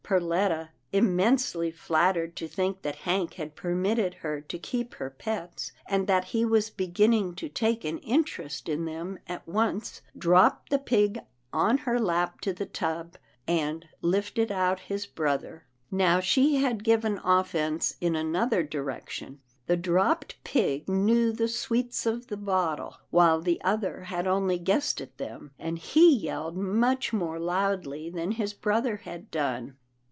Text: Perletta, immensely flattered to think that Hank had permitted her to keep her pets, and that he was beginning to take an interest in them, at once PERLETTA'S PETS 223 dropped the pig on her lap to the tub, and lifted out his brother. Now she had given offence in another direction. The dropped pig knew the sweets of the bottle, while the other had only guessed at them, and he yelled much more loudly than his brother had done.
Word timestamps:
Perletta, 0.11 0.71
immensely 0.91 1.71
flattered 1.71 2.35
to 2.35 2.45
think 2.45 2.81
that 2.81 2.97
Hank 3.05 3.35
had 3.35 3.55
permitted 3.55 4.15
her 4.15 4.41
to 4.41 4.59
keep 4.59 4.95
her 4.95 5.09
pets, 5.09 5.71
and 5.87 6.05
that 6.05 6.25
he 6.35 6.43
was 6.43 6.69
beginning 6.69 7.33
to 7.35 7.47
take 7.47 7.85
an 7.85 7.97
interest 7.99 8.67
in 8.67 8.83
them, 8.83 9.19
at 9.27 9.47
once 9.47 10.01
PERLETTA'S 10.19 10.19
PETS 10.19 10.29
223 10.31 10.31
dropped 10.33 10.69
the 11.15 11.19
pig 11.19 11.25
on 11.53 11.77
her 11.85 11.97
lap 11.97 12.41
to 12.41 12.51
the 12.51 12.65
tub, 12.65 13.15
and 13.47 13.85
lifted 14.01 14.51
out 14.51 14.81
his 14.81 15.05
brother. 15.05 15.63
Now 15.89 16.19
she 16.19 16.57
had 16.57 16.83
given 16.83 17.17
offence 17.23 17.95
in 18.01 18.13
another 18.13 18.63
direction. 18.63 19.39
The 19.67 19.77
dropped 19.77 20.35
pig 20.43 20.89
knew 20.89 21.31
the 21.31 21.47
sweets 21.47 22.05
of 22.05 22.27
the 22.27 22.35
bottle, 22.35 22.97
while 23.11 23.39
the 23.39 23.61
other 23.63 24.01
had 24.01 24.27
only 24.27 24.59
guessed 24.59 24.99
at 24.99 25.17
them, 25.17 25.51
and 25.57 25.79
he 25.79 26.13
yelled 26.13 26.57
much 26.57 27.13
more 27.13 27.39
loudly 27.39 28.09
than 28.09 28.31
his 28.31 28.51
brother 28.51 28.97
had 28.97 29.31
done. 29.31 29.77